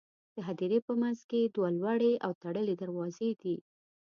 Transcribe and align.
د 0.35 0.37
هدیرې 0.47 0.79
په 0.87 0.93
منځ 1.01 1.19
کې 1.29 1.39
دوه 1.55 1.69
لوړې 1.79 2.13
او 2.25 2.31
تړلې 2.41 2.75
دروازې 2.81 3.29
دي. 3.41 3.55